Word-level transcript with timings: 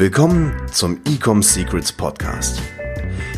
Willkommen 0.00 0.56
zum 0.72 0.98
Ecom 1.04 1.42
Secrets 1.42 1.92
Podcast. 1.92 2.58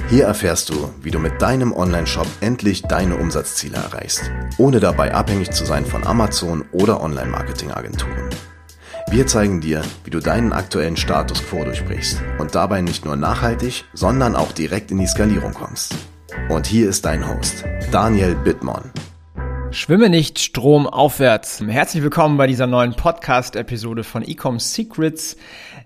Hier 0.09 0.27
erfährst 0.27 0.69
du, 0.69 0.91
wie 1.03 1.11
du 1.11 1.19
mit 1.19 1.43
deinem 1.43 1.73
Online-Shop 1.73 2.29
endlich 2.41 2.83
deine 2.83 3.17
Umsatzziele 3.17 3.79
erreichst, 3.79 4.31
ohne 4.59 4.79
dabei 4.79 5.13
abhängig 5.13 5.51
zu 5.51 5.65
sein 5.65 5.85
von 5.85 6.07
Amazon 6.07 6.65
oder 6.71 7.01
Online-Marketing-Agenturen. 7.01 8.31
Wir 9.11 9.27
zeigen 9.27 9.61
dir, 9.61 9.83
wie 10.05 10.11
du 10.11 10.21
deinen 10.21 10.53
aktuellen 10.53 10.97
Status 10.97 11.43
quo 11.45 11.65
durchbrichst 11.65 12.23
und 12.39 12.55
dabei 12.55 12.81
nicht 12.81 13.05
nur 13.05 13.17
nachhaltig, 13.17 13.85
sondern 13.93 14.37
auch 14.37 14.53
direkt 14.53 14.93
in 14.93 14.99
die 14.99 15.09
Skalierung 15.09 15.55
kommst. 15.55 15.97
Und 16.49 16.69
hier 16.69 16.89
ist 16.89 17.05
dein 17.05 17.29
Host, 17.29 17.65
Daniel 17.91 18.37
Bittmann. 18.37 18.93
Schwimme 19.73 20.11
nicht 20.11 20.39
Strom 20.39 20.87
aufwärts. 20.87 21.63
Herzlich 21.67 22.03
willkommen 22.03 22.37
bei 22.37 22.47
dieser 22.47 22.67
neuen 22.67 22.95
Podcast-Episode 22.95 24.05
von 24.05 24.23
Ecom 24.23 24.61
Secrets. 24.61 25.39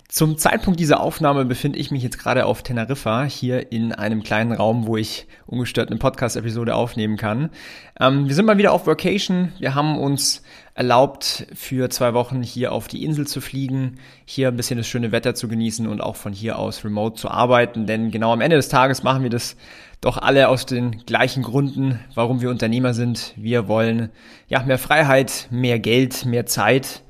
Zum 0.09 0.39
Zeitpunkt 0.39 0.79
dieser 0.79 1.01
Aufnahme 1.01 1.45
befinde 1.45 1.81
ich 1.81 1.91
mich 1.91 2.03
jetzt 2.03 2.19
gerade 2.19 2.47
auf 2.47 2.63
Teneriffa, 2.63 3.25
hier 3.25 3.73
in 3.73 3.93
einem 3.93 4.23
kleinen 4.23 4.53
Raum, 4.53 4.87
wo 4.87 4.97
ich 4.97 5.27
ungestört 5.47 5.91
eine 5.91 5.99
Podcast-Episode 5.99 6.77
aufnehmen 6.77 7.17
kann. 7.17 7.51
Ähm, 7.99 8.29
wir 8.29 8.35
sind 8.37 8.47
mal 8.47 8.57
wieder 8.57 8.73
auf 8.73 8.87
Vacation. 8.87 9.53
Wir 9.59 9.75
haben 9.75 9.99
uns 9.99 10.43
erlaubt, 10.75 11.49
für 11.55 11.91
zwei 11.91 12.15
Wochen 12.15 12.41
hier 12.43 12.71
auf 12.71 12.87
die 12.87 13.05
Insel 13.05 13.27
zu 13.27 13.41
fliegen, 13.41 13.99
hier 14.25 14.49
ein 14.49 14.57
bisschen 14.57 14.77
das 14.77 14.87
schöne 14.87 15.11
Wetter 15.11 15.35
zu 15.35 15.49
genießen 15.49 15.89
und 15.89 16.01
auch 16.01 16.15
von 16.15 16.33
hier 16.33 16.57
aus 16.57 16.85
remote 16.85 17.17
zu 17.17 17.29
arbeiten. 17.29 17.87
Denn 17.87 18.13
genau 18.13 18.33
am 18.33 18.41
Ende 18.41 18.57
des 18.57 18.69
Tages 18.69 19.03
machen 19.03 19.25
wir 19.25 19.31
das 19.31 19.57
doch 20.01 20.19
alle 20.19 20.49
aus 20.49 20.67
den 20.67 21.05
gleichen 21.05 21.43
Gründen, 21.43 21.99
warum 22.15 22.41
wir 22.41 22.51
Unternehmer 22.51 22.95
sind. 22.95 23.33
Wir 23.35 23.67
wollen 23.67 24.11
ja 24.47 24.63
mehr 24.63 24.79
Freiheit, 24.79 25.49
mehr 25.51 25.81
Geld, 25.81 26.27
mehr 26.27 26.47
Zeit. 26.47 27.03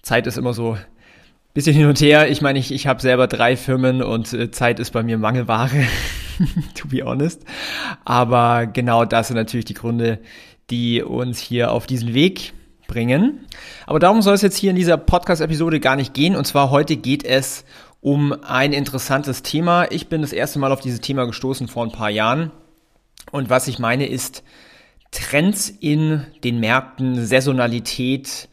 Zeit 0.00 0.26
ist 0.26 0.38
immer 0.38 0.54
so 0.54 0.78
bisschen 1.58 1.74
hin 1.74 1.86
und 1.86 2.00
her. 2.00 2.30
Ich 2.30 2.40
meine, 2.40 2.60
ich, 2.60 2.70
ich 2.70 2.86
habe 2.86 3.02
selber 3.02 3.26
drei 3.26 3.56
Firmen 3.56 4.00
und 4.00 4.32
äh, 4.32 4.52
Zeit 4.52 4.78
ist 4.78 4.92
bei 4.92 5.02
mir 5.02 5.18
Mangelware, 5.18 5.70
to 6.76 6.86
be 6.86 7.02
honest. 7.04 7.42
Aber 8.04 8.68
genau 8.68 9.04
das 9.04 9.26
sind 9.26 9.36
natürlich 9.36 9.64
die 9.64 9.74
Gründe, 9.74 10.20
die 10.70 11.02
uns 11.02 11.40
hier 11.40 11.72
auf 11.72 11.88
diesen 11.88 12.14
Weg 12.14 12.52
bringen. 12.86 13.44
Aber 13.86 13.98
darum 13.98 14.22
soll 14.22 14.34
es 14.34 14.42
jetzt 14.42 14.56
hier 14.56 14.70
in 14.70 14.76
dieser 14.76 14.98
Podcast-Episode 14.98 15.80
gar 15.80 15.96
nicht 15.96 16.14
gehen. 16.14 16.36
Und 16.36 16.46
zwar 16.46 16.70
heute 16.70 16.96
geht 16.96 17.24
es 17.24 17.64
um 18.00 18.32
ein 18.44 18.72
interessantes 18.72 19.42
Thema. 19.42 19.90
Ich 19.90 20.06
bin 20.06 20.22
das 20.22 20.32
erste 20.32 20.60
Mal 20.60 20.70
auf 20.70 20.78
dieses 20.78 21.00
Thema 21.00 21.24
gestoßen 21.26 21.66
vor 21.66 21.84
ein 21.84 21.90
paar 21.90 22.10
Jahren. 22.10 22.52
Und 23.32 23.50
was 23.50 23.66
ich 23.66 23.80
meine 23.80 24.06
ist 24.06 24.44
Trends 25.10 25.74
in 25.80 26.24
den 26.44 26.60
Märkten, 26.60 27.26
Saisonalität, 27.26 28.48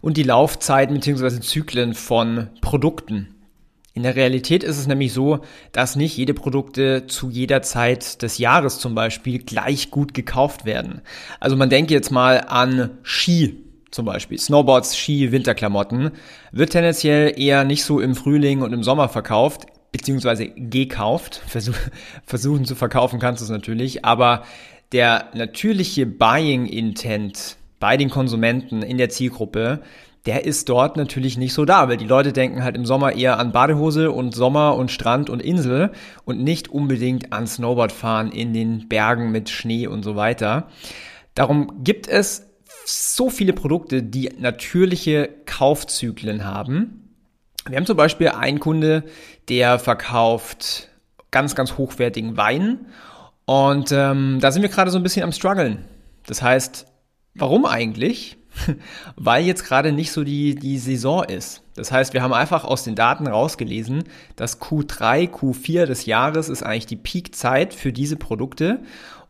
und 0.00 0.16
die 0.16 0.22
Laufzeiten 0.22 0.94
bzw. 0.94 1.40
Zyklen 1.40 1.94
von 1.94 2.48
Produkten. 2.60 3.34
In 3.96 4.02
der 4.02 4.16
Realität 4.16 4.64
ist 4.64 4.78
es 4.78 4.88
nämlich 4.88 5.12
so, 5.12 5.40
dass 5.70 5.94
nicht 5.94 6.16
jede 6.16 6.34
Produkte 6.34 7.06
zu 7.06 7.30
jeder 7.30 7.62
Zeit 7.62 8.22
des 8.22 8.38
Jahres 8.38 8.80
zum 8.80 8.96
Beispiel 8.96 9.38
gleich 9.38 9.92
gut 9.92 10.14
gekauft 10.14 10.64
werden. 10.64 11.00
Also 11.38 11.56
man 11.56 11.70
denke 11.70 11.94
jetzt 11.94 12.10
mal 12.10 12.40
an 12.48 12.98
Ski 13.04 13.64
zum 13.92 14.04
Beispiel. 14.06 14.36
Snowboards, 14.36 14.96
Ski, 14.96 15.30
Winterklamotten 15.30 16.10
wird 16.50 16.70
tendenziell 16.70 17.38
eher 17.40 17.62
nicht 17.62 17.84
so 17.84 18.00
im 18.00 18.16
Frühling 18.16 18.62
und 18.62 18.72
im 18.72 18.82
Sommer 18.82 19.08
verkauft, 19.08 19.66
beziehungsweise 19.92 20.48
gekauft. 20.48 21.40
Versuch, 21.46 21.76
versuchen 22.26 22.64
zu 22.64 22.74
verkaufen 22.74 23.20
kannst 23.20 23.40
du 23.40 23.44
es 23.44 23.50
natürlich, 23.50 24.04
aber 24.04 24.42
der 24.90 25.28
natürliche 25.34 26.06
Buying 26.06 26.66
Intent 26.66 27.56
bei 27.80 27.96
den 27.96 28.10
Konsumenten 28.10 28.82
in 28.82 28.98
der 28.98 29.08
Zielgruppe, 29.08 29.82
der 30.26 30.44
ist 30.46 30.68
dort 30.70 30.96
natürlich 30.96 31.36
nicht 31.36 31.52
so 31.52 31.64
da, 31.64 31.88
weil 31.88 31.98
die 31.98 32.06
Leute 32.06 32.32
denken 32.32 32.64
halt 32.64 32.76
im 32.76 32.86
Sommer 32.86 33.12
eher 33.12 33.38
an 33.38 33.52
Badehose 33.52 34.10
und 34.10 34.34
Sommer 34.34 34.74
und 34.74 34.90
Strand 34.90 35.28
und 35.28 35.40
Insel 35.40 35.92
und 36.24 36.42
nicht 36.42 36.68
unbedingt 36.68 37.32
an 37.32 37.46
Snowboardfahren 37.46 38.32
in 38.32 38.54
den 38.54 38.88
Bergen 38.88 39.32
mit 39.32 39.50
Schnee 39.50 39.86
und 39.86 40.02
so 40.02 40.16
weiter. 40.16 40.68
Darum 41.34 41.84
gibt 41.84 42.08
es 42.08 42.46
so 42.86 43.28
viele 43.28 43.52
Produkte, 43.52 44.02
die 44.02 44.30
natürliche 44.38 45.28
Kaufzyklen 45.44 46.44
haben. 46.44 47.16
Wir 47.68 47.76
haben 47.76 47.86
zum 47.86 47.96
Beispiel 47.96 48.28
einen 48.28 48.60
Kunde, 48.60 49.04
der 49.48 49.78
verkauft 49.78 50.88
ganz, 51.30 51.54
ganz 51.54 51.76
hochwertigen 51.76 52.36
Wein 52.36 52.86
und 53.44 53.92
ähm, 53.92 54.38
da 54.40 54.52
sind 54.52 54.62
wir 54.62 54.68
gerade 54.68 54.90
so 54.90 54.98
ein 54.98 55.02
bisschen 55.02 55.22
am 55.22 55.32
struggeln. 55.32 55.84
Das 56.26 56.40
heißt, 56.40 56.86
Warum 57.34 57.66
eigentlich? 57.66 58.36
Weil 59.16 59.44
jetzt 59.44 59.64
gerade 59.64 59.92
nicht 59.92 60.12
so 60.12 60.22
die, 60.22 60.54
die 60.54 60.78
Saison 60.78 61.24
ist. 61.24 61.62
Das 61.74 61.90
heißt, 61.90 62.14
wir 62.14 62.22
haben 62.22 62.32
einfach 62.32 62.64
aus 62.64 62.84
den 62.84 62.94
Daten 62.94 63.26
rausgelesen, 63.26 64.04
dass 64.36 64.60
Q3, 64.60 65.28
Q4 65.30 65.86
des 65.86 66.06
Jahres 66.06 66.48
ist 66.48 66.62
eigentlich 66.62 66.86
die 66.86 66.96
Peakzeit 66.96 67.74
für 67.74 67.92
diese 67.92 68.16
Produkte. 68.16 68.80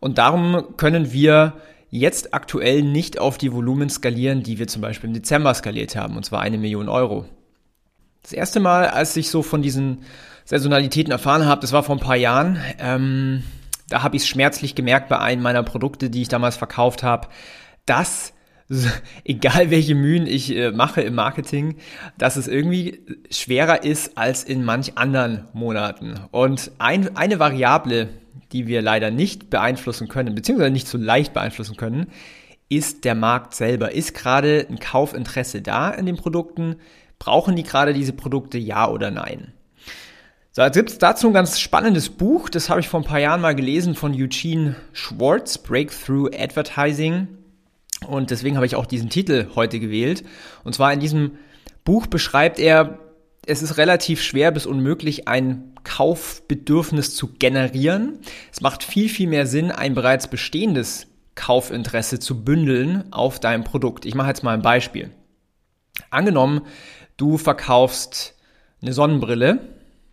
Und 0.00 0.18
darum 0.18 0.76
können 0.76 1.12
wir 1.12 1.54
jetzt 1.88 2.34
aktuell 2.34 2.82
nicht 2.82 3.18
auf 3.18 3.38
die 3.38 3.52
Volumen 3.52 3.88
skalieren, 3.88 4.42
die 4.42 4.58
wir 4.58 4.66
zum 4.66 4.82
Beispiel 4.82 5.08
im 5.08 5.14
Dezember 5.14 5.54
skaliert 5.54 5.96
haben, 5.96 6.16
und 6.16 6.24
zwar 6.24 6.40
eine 6.40 6.58
Million 6.58 6.88
Euro. 6.88 7.24
Das 8.22 8.32
erste 8.32 8.60
Mal, 8.60 8.88
als 8.88 9.16
ich 9.16 9.30
so 9.30 9.42
von 9.42 9.62
diesen 9.62 10.02
Saisonalitäten 10.44 11.12
erfahren 11.12 11.46
habe, 11.46 11.60
das 11.60 11.72
war 11.72 11.82
vor 11.82 11.96
ein 11.96 12.00
paar 12.00 12.16
Jahren, 12.16 12.58
ähm, 12.78 13.44
da 13.88 14.02
habe 14.02 14.16
ich 14.16 14.22
es 14.22 14.28
schmerzlich 14.28 14.74
gemerkt 14.74 15.08
bei 15.08 15.18
einem 15.18 15.42
meiner 15.42 15.62
Produkte, 15.62 16.10
die 16.10 16.22
ich 16.22 16.28
damals 16.28 16.56
verkauft 16.56 17.02
habe 17.02 17.28
dass 17.86 18.32
egal 19.24 19.70
welche 19.70 19.94
Mühen 19.94 20.26
ich 20.26 20.54
äh, 20.54 20.70
mache 20.70 21.02
im 21.02 21.14
Marketing, 21.14 21.76
dass 22.18 22.36
es 22.36 22.48
irgendwie 22.48 23.00
schwerer 23.30 23.84
ist 23.84 24.16
als 24.16 24.44
in 24.44 24.64
manch 24.64 24.96
anderen 24.96 25.48
Monaten. 25.52 26.20
Und 26.30 26.72
ein, 26.78 27.16
eine 27.16 27.38
Variable, 27.38 28.08
die 28.52 28.66
wir 28.66 28.82
leider 28.82 29.10
nicht 29.10 29.50
beeinflussen 29.50 30.08
können, 30.08 30.34
beziehungsweise 30.34 30.70
nicht 30.70 30.88
so 30.88 30.98
leicht 30.98 31.34
beeinflussen 31.34 31.76
können, 31.76 32.06
ist 32.68 33.04
der 33.04 33.14
Markt 33.14 33.54
selber. 33.54 33.92
Ist 33.92 34.14
gerade 34.14 34.66
ein 34.68 34.78
Kaufinteresse 34.78 35.60
da 35.60 35.90
in 35.90 36.06
den 36.06 36.16
Produkten? 36.16 36.76
Brauchen 37.18 37.56
die 37.56 37.62
gerade 37.62 37.92
diese 37.92 38.12
Produkte, 38.12 38.58
ja 38.58 38.88
oder 38.88 39.10
nein? 39.10 39.52
So, 40.52 40.62
jetzt 40.62 40.76
gibt 40.76 40.90
es 40.90 40.98
dazu 40.98 41.26
ein 41.26 41.32
ganz 41.32 41.58
spannendes 41.58 42.08
Buch, 42.08 42.48
das 42.48 42.70
habe 42.70 42.78
ich 42.78 42.88
vor 42.88 43.00
ein 43.00 43.06
paar 43.06 43.18
Jahren 43.18 43.40
mal 43.40 43.56
gelesen 43.56 43.96
von 43.96 44.14
Eugene 44.14 44.76
Schwartz, 44.92 45.58
Breakthrough 45.58 46.30
Advertising. 46.32 47.26
Und 48.08 48.30
deswegen 48.30 48.56
habe 48.56 48.66
ich 48.66 48.76
auch 48.76 48.86
diesen 48.86 49.10
Titel 49.10 49.48
heute 49.54 49.80
gewählt. 49.80 50.24
Und 50.62 50.74
zwar 50.74 50.92
in 50.92 51.00
diesem 51.00 51.32
Buch 51.84 52.06
beschreibt 52.06 52.58
er, 52.58 52.98
es 53.46 53.62
ist 53.62 53.76
relativ 53.76 54.22
schwer 54.22 54.50
bis 54.50 54.66
unmöglich, 54.66 55.28
ein 55.28 55.74
Kaufbedürfnis 55.84 57.14
zu 57.14 57.28
generieren. 57.34 58.18
Es 58.52 58.60
macht 58.60 58.82
viel, 58.82 59.08
viel 59.08 59.28
mehr 59.28 59.46
Sinn, 59.46 59.70
ein 59.70 59.94
bereits 59.94 60.28
bestehendes 60.28 61.06
Kaufinteresse 61.34 62.20
zu 62.20 62.42
bündeln 62.42 63.12
auf 63.12 63.40
deinem 63.40 63.64
Produkt. 63.64 64.06
Ich 64.06 64.14
mache 64.14 64.28
jetzt 64.28 64.42
mal 64.42 64.54
ein 64.54 64.62
Beispiel. 64.62 65.10
Angenommen, 66.10 66.62
du 67.16 67.38
verkaufst 67.38 68.34
eine 68.80 68.92
Sonnenbrille. 68.92 69.60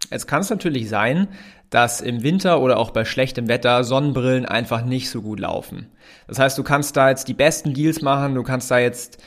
Es 0.09 0.28
kann 0.28 0.41
es 0.41 0.50
natürlich 0.50 0.90
sein, 0.90 1.30
dass 1.72 2.02
im 2.02 2.22
Winter 2.22 2.62
oder 2.62 2.78
auch 2.78 2.92
bei 2.92 3.06
schlechtem 3.06 3.48
Wetter 3.48 3.84
Sonnenbrillen 3.84 4.46
einfach 4.46 4.84
nicht 4.84 5.09
so 5.09 5.22
gut 5.22 5.40
laufen. 5.40 5.88
Das 6.28 6.38
heißt, 6.38 6.58
du 6.58 6.64
kannst 6.64 6.96
da 6.98 7.09
jetzt 7.09 7.28
die 7.28 7.34
besten 7.34 7.74
Deals 7.74 8.02
machen, 8.02 8.36
du 8.36 8.44
kannst 8.44 8.70
da 8.70 8.78
jetzt, 8.78 9.18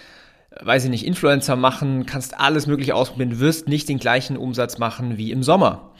weiß 0.60 0.84
ich 0.84 0.91
nicht, 0.91 1.06
Influencer 1.06 1.56
machen, 1.56 2.04
kannst 2.06 2.38
alles 2.38 2.66
mögliche 2.66 2.94
ausprobieren, 2.94 3.41
wirst 3.41 3.66
nicht 3.66 3.88
den 3.88 3.99
gleichen 3.99 4.37
Umsatz 4.37 4.78
machen 4.78 5.16
wie 5.16 5.33
im 5.33 5.43
Sommer. 5.43 5.93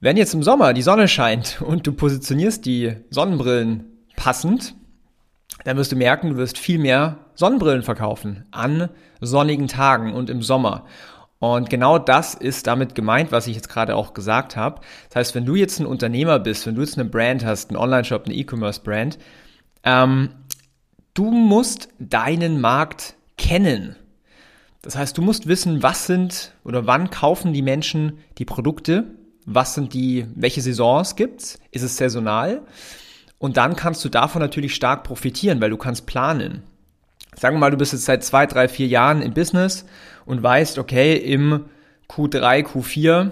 Wenn 0.00 0.16
jetzt 0.16 0.34
im 0.34 0.42
Sommer 0.42 0.74
die 0.74 0.82
Sonne 0.82 1.06
scheint 1.08 1.62
und 1.66 1.86
du 1.86 1.92
positionierst 1.92 2.66
die 2.66 2.96
Sonnenbrillen 3.10 3.84
passend, 4.16 4.74
dann 5.64 5.76
wirst 5.76 5.92
du 5.92 5.96
merken, 5.96 6.30
du 6.30 6.36
wirst 6.36 6.58
viel 6.58 6.78
mehr 6.78 7.18
Sonnenbrillen 7.34 7.82
verkaufen 7.82 8.44
an 8.50 8.88
sonnigen 9.20 9.68
Tagen 9.68 10.14
und 10.14 10.30
im 10.30 10.42
Sommer. 10.42 10.84
Und 11.38 11.68
genau 11.68 11.98
das 11.98 12.34
ist 12.34 12.66
damit 12.66 12.94
gemeint, 12.94 13.30
was 13.30 13.46
ich 13.46 13.54
jetzt 13.54 13.68
gerade 13.68 13.94
auch 13.94 14.14
gesagt 14.14 14.56
habe. 14.56 14.80
Das 15.08 15.16
heißt, 15.16 15.34
wenn 15.34 15.44
du 15.44 15.54
jetzt 15.54 15.78
ein 15.78 15.86
Unternehmer 15.86 16.38
bist, 16.38 16.66
wenn 16.66 16.74
du 16.74 16.80
jetzt 16.80 16.98
eine 16.98 17.08
Brand 17.08 17.44
hast, 17.44 17.70
einen 17.70 17.76
Online-Shop, 17.76 18.24
eine 18.24 18.34
E-Commerce-Brand, 18.34 19.18
ähm, 19.84 20.30
du 21.12 21.30
musst 21.30 21.88
deinen 21.98 22.60
Markt 22.60 23.16
kennen. 23.36 23.96
Das 24.80 24.96
heißt, 24.96 25.18
du 25.18 25.22
musst 25.22 25.46
wissen, 25.46 25.82
was 25.82 26.06
sind 26.06 26.52
oder 26.64 26.86
wann 26.86 27.10
kaufen 27.10 27.52
die 27.52 27.62
Menschen 27.62 28.18
die 28.38 28.44
Produkte, 28.44 29.04
was 29.44 29.74
sind 29.74 29.94
die, 29.94 30.26
welche 30.34 30.62
Saisons 30.62 31.16
gibt's, 31.16 31.58
ist 31.70 31.82
es 31.82 31.96
saisonal? 31.96 32.62
Und 33.38 33.56
dann 33.56 33.76
kannst 33.76 34.04
du 34.04 34.08
davon 34.08 34.40
natürlich 34.40 34.74
stark 34.74 35.04
profitieren, 35.04 35.60
weil 35.60 35.70
du 35.70 35.76
kannst 35.76 36.06
planen. 36.06 36.62
Sagen 37.36 37.56
wir 37.56 37.60
mal, 37.60 37.70
du 37.70 37.76
bist 37.76 37.92
jetzt 37.92 38.06
seit 38.06 38.24
zwei, 38.24 38.46
drei, 38.46 38.66
vier 38.68 38.86
Jahren 38.86 39.22
im 39.22 39.34
Business 39.34 39.84
und 40.26 40.42
weißt, 40.42 40.78
okay, 40.78 41.16
im 41.16 41.64
Q3, 42.10 42.66
Q4 42.66 43.30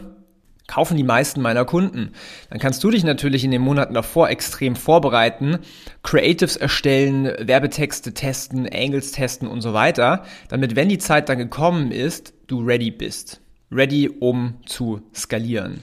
kaufen 0.67 0.97
die 0.97 1.05
meisten 1.05 1.43
meiner 1.43 1.67
Kunden. 1.67 2.13
Dann 2.49 2.59
kannst 2.59 2.83
du 2.83 2.91
dich 2.91 3.05
natürlich 3.05 3.45
in 3.45 3.51
den 3.51 3.61
Monaten 3.61 3.93
davor 3.93 4.31
extrem 4.31 4.77
vorbereiten, 4.77 5.59
Creatives 6.03 6.57
erstellen, 6.57 7.27
Werbetexte 7.39 8.15
testen, 8.15 8.67
Angles 8.73 9.13
testen 9.13 9.47
und 9.47 9.61
so 9.61 9.75
weiter, 9.75 10.25
damit 10.49 10.75
wenn 10.75 10.89
die 10.89 10.99
Zeit 10.99 11.29
dann 11.29 11.39
gekommen 11.39 11.93
ist, 11.93 12.33
du 12.47 12.63
ready 12.63 12.91
bist. 12.91 13.41
ready, 13.71 14.09
um 14.09 14.55
zu 14.67 15.03
skalieren. 15.15 15.81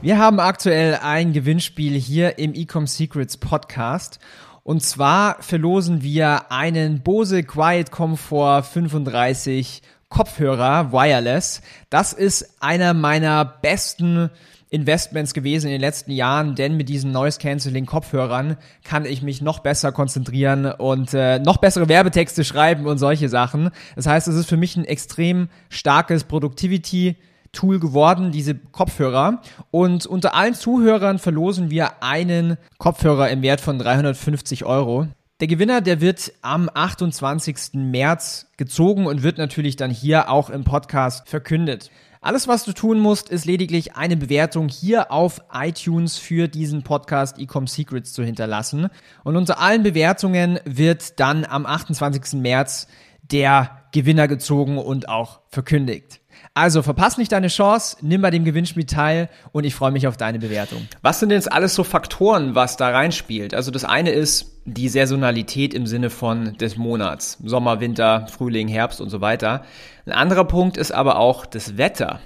Wir 0.00 0.18
haben 0.18 0.40
aktuell 0.40 0.98
ein 1.00 1.32
Gewinnspiel 1.32 1.92
hier 1.92 2.38
im 2.38 2.54
Ecom 2.54 2.86
Secrets 2.86 3.36
Podcast. 3.36 4.18
Und 4.64 4.82
zwar 4.82 5.42
verlosen 5.42 6.02
wir 6.02 6.52
einen 6.52 7.02
Bose 7.02 7.42
Quiet 7.42 7.90
Comfort 7.90 8.62
35 8.62 9.82
Kopfhörer 10.08 10.92
wireless. 10.92 11.62
Das 11.90 12.12
ist 12.12 12.62
einer 12.62 12.94
meiner 12.94 13.44
besten 13.44 14.30
Investments 14.70 15.34
gewesen 15.34 15.66
in 15.66 15.72
den 15.72 15.80
letzten 15.80 16.12
Jahren, 16.12 16.54
denn 16.54 16.76
mit 16.76 16.88
diesen 16.88 17.10
Noise 17.10 17.38
Cancelling 17.40 17.86
Kopfhörern 17.86 18.56
kann 18.84 19.04
ich 19.04 19.20
mich 19.20 19.42
noch 19.42 19.58
besser 19.58 19.90
konzentrieren 19.90 20.66
und 20.66 21.12
äh, 21.12 21.40
noch 21.40 21.56
bessere 21.56 21.88
Werbetexte 21.88 22.44
schreiben 22.44 22.86
und 22.86 22.98
solche 22.98 23.28
Sachen. 23.28 23.70
Das 23.96 24.06
heißt, 24.06 24.28
es 24.28 24.36
ist 24.36 24.48
für 24.48 24.56
mich 24.56 24.76
ein 24.76 24.84
extrem 24.84 25.48
starkes 25.70 26.24
Productivity 26.24 27.16
Tool 27.52 27.78
geworden, 27.78 28.32
diese 28.32 28.54
Kopfhörer. 28.54 29.42
Und 29.70 30.06
unter 30.06 30.34
allen 30.34 30.54
Zuhörern 30.54 31.18
verlosen 31.18 31.70
wir 31.70 32.02
einen 32.02 32.56
Kopfhörer 32.78 33.30
im 33.30 33.42
Wert 33.42 33.60
von 33.60 33.78
350 33.78 34.64
Euro. 34.64 35.06
Der 35.40 35.48
Gewinner, 35.48 35.80
der 35.80 36.00
wird 36.00 36.32
am 36.40 36.70
28. 36.72 37.74
März 37.74 38.46
gezogen 38.56 39.06
und 39.06 39.22
wird 39.22 39.38
natürlich 39.38 39.76
dann 39.76 39.90
hier 39.90 40.30
auch 40.30 40.50
im 40.50 40.64
Podcast 40.64 41.28
verkündet. 41.28 41.90
Alles, 42.20 42.46
was 42.46 42.62
du 42.62 42.72
tun 42.72 43.00
musst, 43.00 43.28
ist 43.28 43.46
lediglich 43.46 43.96
eine 43.96 44.16
Bewertung 44.16 44.68
hier 44.68 45.10
auf 45.10 45.42
iTunes 45.52 46.16
für 46.16 46.46
diesen 46.46 46.84
Podcast 46.84 47.40
Ecom 47.40 47.66
Secrets 47.66 48.12
zu 48.12 48.22
hinterlassen. 48.22 48.88
Und 49.24 49.36
unter 49.36 49.58
allen 49.58 49.82
Bewertungen 49.82 50.60
wird 50.64 51.18
dann 51.18 51.44
am 51.44 51.66
28. 51.66 52.40
März 52.40 52.86
der 53.22 53.82
Gewinner 53.90 54.28
gezogen 54.28 54.78
und 54.78 55.08
auch 55.08 55.40
verkündigt. 55.48 56.21
Also 56.54 56.82
verpass 56.82 57.16
nicht 57.16 57.32
deine 57.32 57.48
Chance, 57.48 57.96
nimm 58.02 58.20
bei 58.20 58.30
dem 58.30 58.44
Gewinnspiel 58.44 58.84
teil 58.84 59.28
und 59.52 59.64
ich 59.64 59.74
freue 59.74 59.90
mich 59.90 60.06
auf 60.06 60.16
deine 60.16 60.38
Bewertung. 60.38 60.86
Was 61.00 61.20
sind 61.20 61.30
jetzt 61.30 61.50
alles 61.50 61.74
so 61.74 61.82
Faktoren, 61.82 62.54
was 62.54 62.76
da 62.76 62.90
reinspielt? 62.90 63.54
Also 63.54 63.70
das 63.70 63.84
eine 63.84 64.10
ist 64.10 64.60
die 64.64 64.88
Saisonalität 64.88 65.74
im 65.74 65.86
Sinne 65.86 66.10
von 66.10 66.56
des 66.58 66.76
Monats. 66.76 67.38
Sommer, 67.42 67.80
Winter, 67.80 68.26
Frühling, 68.28 68.68
Herbst 68.68 69.00
und 69.00 69.08
so 69.08 69.20
weiter. 69.20 69.64
Ein 70.06 70.12
anderer 70.12 70.44
Punkt 70.44 70.76
ist 70.76 70.92
aber 70.92 71.18
auch 71.18 71.46
das 71.46 71.78
Wetter. 71.78 72.20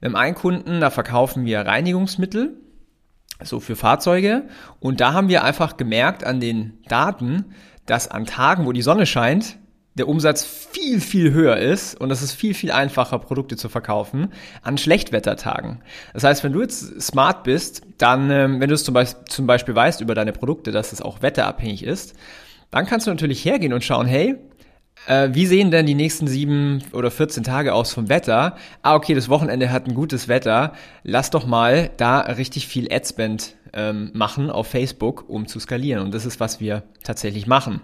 Wir 0.00 0.12
haben 0.12 0.34
Kunden, 0.34 0.80
da 0.80 0.90
verkaufen 0.90 1.44
wir 1.44 1.60
Reinigungsmittel, 1.60 2.54
so 3.42 3.60
für 3.60 3.76
Fahrzeuge. 3.76 4.44
Und 4.80 5.00
da 5.00 5.12
haben 5.12 5.28
wir 5.28 5.44
einfach 5.44 5.76
gemerkt 5.76 6.24
an 6.24 6.40
den 6.40 6.78
Daten, 6.88 7.54
dass 7.86 8.08
an 8.08 8.24
Tagen, 8.24 8.66
wo 8.66 8.72
die 8.72 8.82
Sonne 8.82 9.06
scheint, 9.06 9.58
der 9.98 10.08
Umsatz 10.08 10.44
viel, 10.44 11.00
viel 11.00 11.32
höher 11.32 11.56
ist 11.56 12.00
und 12.00 12.10
es 12.10 12.22
ist 12.22 12.32
viel, 12.32 12.54
viel 12.54 12.70
einfacher, 12.70 13.18
Produkte 13.18 13.56
zu 13.56 13.68
verkaufen 13.68 14.32
an 14.62 14.78
Schlechtwettertagen. 14.78 15.80
Das 16.14 16.24
heißt, 16.24 16.44
wenn 16.44 16.52
du 16.52 16.62
jetzt 16.62 17.00
smart 17.00 17.44
bist, 17.44 17.82
dann, 17.98 18.30
ähm, 18.30 18.60
wenn 18.60 18.68
du 18.68 18.74
es 18.74 18.84
zum 18.84 18.94
Beispiel, 18.94 19.24
zum 19.28 19.46
Beispiel 19.46 19.74
weißt 19.74 20.00
über 20.00 20.14
deine 20.14 20.32
Produkte, 20.32 20.72
dass 20.72 20.92
es 20.92 21.02
auch 21.02 21.22
wetterabhängig 21.22 21.82
ist, 21.82 22.14
dann 22.70 22.86
kannst 22.86 23.06
du 23.06 23.10
natürlich 23.10 23.44
hergehen 23.44 23.72
und 23.72 23.82
schauen, 23.82 24.06
hey, 24.06 24.36
äh, 25.06 25.30
wie 25.32 25.46
sehen 25.46 25.70
denn 25.70 25.86
die 25.86 25.94
nächsten 25.94 26.26
sieben 26.26 26.82
oder 26.92 27.10
14 27.10 27.42
Tage 27.42 27.72
aus 27.74 27.92
vom 27.92 28.08
Wetter? 28.08 28.56
Ah, 28.82 28.94
okay, 28.94 29.14
das 29.14 29.28
Wochenende 29.28 29.70
hat 29.70 29.86
ein 29.86 29.94
gutes 29.94 30.28
Wetter. 30.28 30.72
Lass 31.02 31.30
doch 31.30 31.46
mal 31.46 31.90
da 31.96 32.20
richtig 32.20 32.68
viel 32.68 32.92
Adspend 32.92 33.56
ähm, 33.72 34.10
machen 34.14 34.50
auf 34.50 34.66
Facebook, 34.68 35.28
um 35.28 35.46
zu 35.46 35.60
skalieren. 35.60 36.02
Und 36.02 36.14
das 36.14 36.26
ist, 36.26 36.40
was 36.40 36.60
wir 36.60 36.82
tatsächlich 37.02 37.46
machen. 37.46 37.80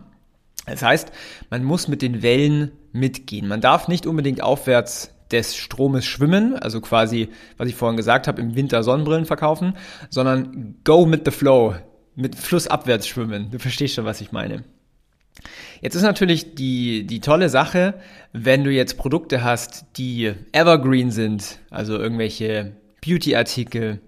Das 0.67 0.83
heißt, 0.83 1.13
man 1.51 1.65
muss 1.65 1.89
mit 1.89 2.03
den 2.03 2.23
Wellen 2.23 2.73
mitgehen. 2.93 3.49
Man 3.49 3.61
darf 3.61 3.89
nicht 3.89 4.07
unbedingt 4.07 4.43
aufwärts 4.43 5.11
des 5.31 5.57
Stromes 5.57 6.05
schwimmen, 6.05 6.57
also 6.57 6.81
quasi, 6.81 7.29
was 7.57 7.69
ich 7.69 7.75
vorhin 7.75 7.97
gesagt 7.97 8.29
habe, 8.29 8.41
im 8.41 8.55
Winter 8.55 8.83
Sonnenbrillen 8.83 9.27
verkaufen, 9.27 9.75
sondern 10.11 10.77
go 10.85 11.11
with 11.11 11.21
the 11.25 11.31
flow, 11.31 11.75
mit 12.15 12.37
flussabwärts 12.37 13.09
schwimmen. 13.09 13.51
Du 13.51 13.59
verstehst 13.59 13.95
schon, 13.95 14.05
was 14.05 14.21
ich 14.21 14.33
meine. 14.33 14.65
Jetzt 15.81 15.97
ist 15.97 16.03
natürlich 16.03 16.55
die, 16.55 17.07
die 17.07 17.21
tolle 17.21 17.49
Sache, 17.49 17.95
wenn 18.33 18.65
du 18.65 18.71
jetzt 18.71 18.97
Produkte 18.97 19.43
hast, 19.43 19.85
die 19.97 20.33
evergreen 20.53 21.11
sind, 21.11 21.59
also 21.71 21.99
irgendwelche 21.99 22.77
Beauty-Artikel, 23.05 24.01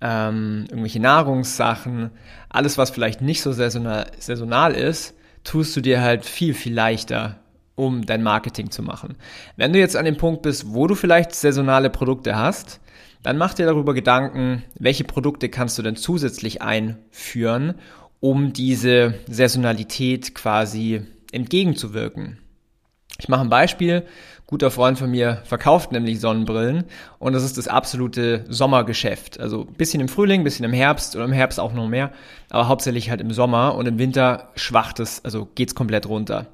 ähm, 0.00 0.64
irgendwelche 0.68 1.00
Nahrungssachen, 1.00 2.10
alles, 2.48 2.78
was 2.78 2.90
vielleicht 2.90 3.20
nicht 3.20 3.42
so 3.42 3.52
saisonal, 3.52 4.06
saisonal 4.18 4.74
ist, 4.74 5.14
tust 5.46 5.76
du 5.76 5.80
dir 5.80 6.02
halt 6.02 6.24
viel, 6.24 6.52
viel 6.52 6.74
leichter, 6.74 7.38
um 7.74 8.04
dein 8.04 8.22
Marketing 8.22 8.70
zu 8.70 8.82
machen. 8.82 9.16
Wenn 9.56 9.72
du 9.72 9.78
jetzt 9.78 9.96
an 9.96 10.04
dem 10.04 10.16
Punkt 10.16 10.42
bist, 10.42 10.74
wo 10.74 10.86
du 10.86 10.94
vielleicht 10.94 11.34
saisonale 11.34 11.88
Produkte 11.88 12.36
hast, 12.36 12.80
dann 13.22 13.38
mach 13.38 13.54
dir 13.54 13.66
darüber 13.66 13.94
Gedanken, 13.94 14.62
welche 14.78 15.04
Produkte 15.04 15.48
kannst 15.48 15.78
du 15.78 15.82
denn 15.82 15.96
zusätzlich 15.96 16.62
einführen, 16.62 17.74
um 18.20 18.52
diese 18.52 19.14
Saisonalität 19.28 20.34
quasi 20.34 21.02
entgegenzuwirken. 21.32 22.38
Ich 23.26 23.28
mache 23.28 23.40
ein 23.40 23.48
Beispiel 23.48 24.04
guter 24.46 24.70
Freund 24.70 24.96
von 24.96 25.10
mir 25.10 25.42
verkauft 25.44 25.90
nämlich 25.90 26.20
Sonnenbrillen 26.20 26.84
und 27.18 27.32
das 27.32 27.42
ist 27.42 27.58
das 27.58 27.66
absolute 27.66 28.44
Sommergeschäft. 28.48 29.40
Also 29.40 29.64
bisschen 29.64 30.00
im 30.00 30.08
Frühling, 30.08 30.44
bisschen 30.44 30.64
im 30.64 30.72
Herbst 30.72 31.16
oder 31.16 31.24
im 31.24 31.32
Herbst 31.32 31.58
auch 31.58 31.72
noch 31.72 31.88
mehr, 31.88 32.12
aber 32.50 32.68
hauptsächlich 32.68 33.10
halt 33.10 33.20
im 33.20 33.32
Sommer 33.32 33.74
und 33.74 33.88
im 33.88 33.98
Winter 33.98 34.50
schwacht 34.54 35.00
es, 35.00 35.24
also 35.24 35.48
geht's 35.56 35.74
komplett 35.74 36.08
runter. 36.08 36.46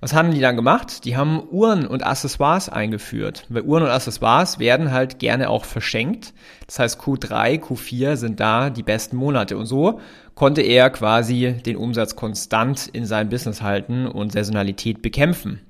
Was 0.00 0.14
haben 0.14 0.32
die 0.32 0.40
dann 0.40 0.56
gemacht? 0.56 1.04
Die 1.04 1.16
haben 1.16 1.42
Uhren 1.50 1.86
und 1.86 2.06
Accessoires 2.06 2.68
eingeführt. 2.68 3.46
Weil 3.48 3.62
Uhren 3.62 3.82
und 3.82 3.90
Accessoires 3.90 4.60
werden 4.60 4.92
halt 4.92 5.18
gerne 5.18 5.50
auch 5.50 5.64
verschenkt. 5.64 6.34
Das 6.68 6.78
heißt, 6.78 7.00
Q3, 7.00 7.60
Q4 7.60 8.14
sind 8.14 8.38
da 8.38 8.70
die 8.70 8.84
besten 8.84 9.16
Monate. 9.16 9.56
Und 9.56 9.66
so 9.66 10.00
konnte 10.36 10.62
er 10.62 10.90
quasi 10.90 11.56
den 11.66 11.76
Umsatz 11.76 12.14
konstant 12.14 12.86
in 12.86 13.06
seinem 13.06 13.28
Business 13.28 13.60
halten 13.60 14.06
und 14.06 14.30
Saisonalität 14.30 15.02
bekämpfen. 15.02 15.62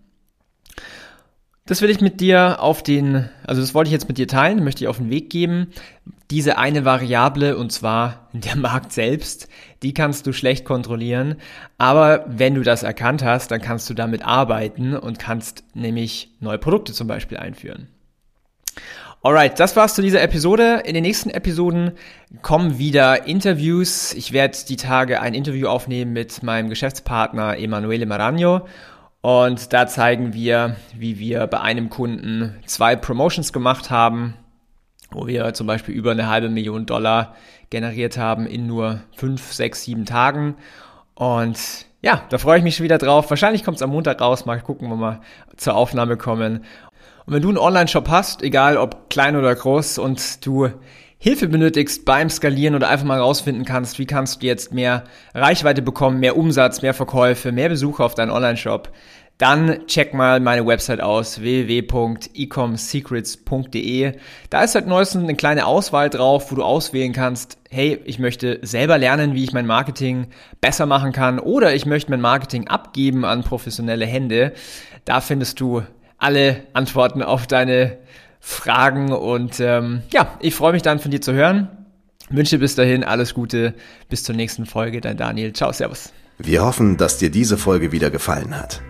Das 1.68 1.82
will 1.82 1.90
ich 1.90 2.00
mit 2.00 2.22
dir 2.22 2.62
auf 2.62 2.82
den, 2.82 3.28
also 3.46 3.60
das 3.60 3.74
wollte 3.74 3.88
ich 3.88 3.92
jetzt 3.92 4.08
mit 4.08 4.16
dir 4.16 4.26
teilen, 4.26 4.64
möchte 4.64 4.84
ich 4.84 4.88
auf 4.88 4.96
den 4.96 5.10
Weg 5.10 5.28
geben. 5.28 5.66
Diese 6.30 6.56
eine 6.56 6.86
Variable, 6.86 7.58
und 7.58 7.72
zwar 7.72 8.30
der 8.32 8.56
Markt 8.56 8.90
selbst, 8.90 9.48
die 9.82 9.92
kannst 9.92 10.26
du 10.26 10.32
schlecht 10.32 10.64
kontrollieren. 10.64 11.36
Aber 11.76 12.24
wenn 12.26 12.54
du 12.54 12.62
das 12.62 12.84
erkannt 12.84 13.22
hast, 13.22 13.50
dann 13.50 13.60
kannst 13.60 13.88
du 13.90 13.92
damit 13.92 14.24
arbeiten 14.24 14.96
und 14.96 15.18
kannst 15.18 15.62
nämlich 15.74 16.30
neue 16.40 16.56
Produkte 16.56 16.94
zum 16.94 17.06
Beispiel 17.06 17.36
einführen. 17.36 17.88
Alright, 19.22 19.60
das 19.60 19.76
war's 19.76 19.94
zu 19.94 20.00
dieser 20.00 20.22
Episode. 20.22 20.84
In 20.86 20.94
den 20.94 21.02
nächsten 21.02 21.28
Episoden 21.28 21.92
kommen 22.40 22.78
wieder 22.78 23.26
Interviews. 23.26 24.14
Ich 24.14 24.32
werde 24.32 24.56
die 24.66 24.76
Tage 24.76 25.20
ein 25.20 25.34
Interview 25.34 25.68
aufnehmen 25.68 26.14
mit 26.14 26.42
meinem 26.42 26.70
Geschäftspartner 26.70 27.58
Emanuele 27.58 28.06
Maragno 28.06 28.66
und 29.20 29.72
da 29.72 29.86
zeigen 29.86 30.32
wir, 30.32 30.76
wie 30.96 31.18
wir 31.18 31.46
bei 31.46 31.60
einem 31.60 31.90
Kunden 31.90 32.56
zwei 32.66 32.96
Promotions 32.96 33.52
gemacht 33.52 33.90
haben, 33.90 34.34
wo 35.10 35.26
wir 35.26 35.54
zum 35.54 35.66
Beispiel 35.66 35.94
über 35.94 36.12
eine 36.12 36.28
halbe 36.28 36.48
Million 36.48 36.86
Dollar 36.86 37.34
generiert 37.70 38.16
haben 38.16 38.46
in 38.46 38.66
nur 38.66 39.00
fünf, 39.16 39.52
sechs, 39.52 39.84
sieben 39.84 40.04
Tagen. 40.04 40.56
Und 41.14 41.58
ja, 42.00 42.22
da 42.28 42.38
freue 42.38 42.58
ich 42.58 42.64
mich 42.64 42.76
schon 42.76 42.84
wieder 42.84 42.98
drauf. 42.98 43.28
Wahrscheinlich 43.28 43.64
kommt 43.64 43.78
es 43.78 43.82
am 43.82 43.90
Montag 43.90 44.20
raus. 44.20 44.46
Mal 44.46 44.60
gucken, 44.60 44.90
wo 44.90 44.96
wir 44.96 45.20
zur 45.56 45.74
Aufnahme 45.74 46.16
kommen. 46.16 46.64
Und 47.26 47.34
wenn 47.34 47.42
du 47.42 47.48
einen 47.48 47.58
Online-Shop 47.58 48.08
hast, 48.08 48.42
egal 48.42 48.76
ob 48.76 49.10
klein 49.10 49.36
oder 49.36 49.54
groß, 49.54 49.98
und 49.98 50.46
du 50.46 50.70
Hilfe 51.20 51.48
benötigst 51.48 52.04
beim 52.04 52.30
Skalieren 52.30 52.76
oder 52.76 52.88
einfach 52.88 53.06
mal 53.06 53.18
rausfinden 53.18 53.64
kannst, 53.64 53.98
wie 53.98 54.06
kannst 54.06 54.40
du 54.40 54.46
jetzt 54.46 54.72
mehr 54.72 55.02
Reichweite 55.34 55.82
bekommen, 55.82 56.20
mehr 56.20 56.36
Umsatz, 56.36 56.80
mehr 56.80 56.94
Verkäufe, 56.94 57.50
mehr 57.50 57.68
Besucher 57.68 58.04
auf 58.04 58.14
deinen 58.14 58.30
Online-Shop, 58.30 58.92
dann 59.38 59.86
check 59.86 60.12
mal 60.14 60.40
meine 60.40 60.66
Website 60.66 61.00
aus, 61.00 61.40
www.ecomsecrets.de. 61.40 64.14
Da 64.50 64.64
ist 64.64 64.72
seit 64.72 64.88
neuestem 64.88 65.22
eine 65.22 65.36
kleine 65.36 65.66
Auswahl 65.66 66.10
drauf, 66.10 66.50
wo 66.50 66.56
du 66.56 66.64
auswählen 66.64 67.12
kannst, 67.12 67.56
hey, 67.70 68.00
ich 68.04 68.18
möchte 68.18 68.58
selber 68.62 68.98
lernen, 68.98 69.34
wie 69.34 69.44
ich 69.44 69.52
mein 69.52 69.66
Marketing 69.66 70.26
besser 70.60 70.86
machen 70.86 71.12
kann 71.12 71.38
oder 71.38 71.72
ich 71.72 71.86
möchte 71.86 72.10
mein 72.10 72.20
Marketing 72.20 72.66
abgeben 72.66 73.24
an 73.24 73.44
professionelle 73.44 74.06
Hände. 74.06 74.54
Da 75.04 75.20
findest 75.20 75.60
du 75.60 75.84
alle 76.16 76.64
Antworten 76.72 77.22
auf 77.22 77.46
deine 77.46 77.98
Fragen. 78.40 79.12
Und 79.12 79.60
ähm, 79.60 80.02
ja, 80.12 80.36
ich 80.40 80.54
freue 80.54 80.72
mich 80.72 80.82
dann 80.82 80.98
von 80.98 81.10
dir 81.10 81.20
zu 81.20 81.32
hören. 81.32 81.68
Wünsche 82.30 82.58
bis 82.58 82.74
dahin 82.74 83.04
alles 83.04 83.34
Gute. 83.34 83.74
Bis 84.08 84.22
zur 84.22 84.34
nächsten 84.34 84.66
Folge. 84.66 85.00
Dein 85.00 85.16
Daniel. 85.16 85.52
Ciao, 85.52 85.72
Servus. 85.72 86.12
Wir 86.38 86.64
hoffen, 86.64 86.96
dass 86.96 87.18
dir 87.18 87.30
diese 87.30 87.58
Folge 87.58 87.90
wieder 87.90 88.10
gefallen 88.10 88.56
hat. 88.56 88.80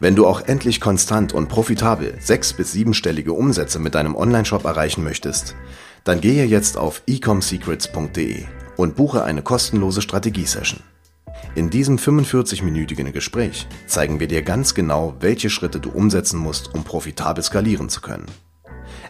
Wenn 0.00 0.16
du 0.16 0.26
auch 0.26 0.42
endlich 0.42 0.80
konstant 0.80 1.32
und 1.32 1.48
profitabel 1.48 2.14
sechs- 2.20 2.52
bis 2.52 2.72
siebenstellige 2.72 3.32
Umsätze 3.32 3.78
mit 3.78 3.94
deinem 3.94 4.14
Onlineshop 4.14 4.64
erreichen 4.64 5.04
möchtest, 5.04 5.54
dann 6.04 6.20
gehe 6.20 6.44
jetzt 6.44 6.76
auf 6.76 7.02
ecomsecrets.de 7.06 8.44
und 8.76 8.96
buche 8.96 9.24
eine 9.24 9.42
kostenlose 9.42 10.02
Strategiesession. 10.02 10.80
In 11.54 11.70
diesem 11.70 11.98
45-minütigen 11.98 13.12
Gespräch 13.12 13.66
zeigen 13.86 14.20
wir 14.20 14.26
dir 14.26 14.42
ganz 14.42 14.74
genau, 14.74 15.14
welche 15.20 15.50
Schritte 15.50 15.80
du 15.80 15.90
umsetzen 15.90 16.38
musst, 16.38 16.74
um 16.74 16.84
profitabel 16.84 17.42
skalieren 17.44 17.88
zu 17.88 18.00
können. 18.00 18.26